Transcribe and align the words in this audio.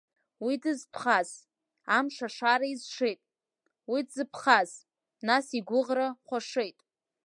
Уи 0.45 0.53
дызтәхаз, 0.61 1.29
амыш-шара 1.97 2.67
изшеит, 2.73 3.19
уи 3.91 3.99
дзыԥхаз, 4.07 4.71
нас 5.27 5.45
игәыӷра 5.57 6.07
хәашеит! 6.25 6.79